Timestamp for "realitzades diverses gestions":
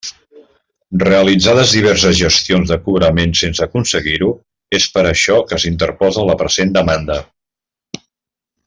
1.03-2.73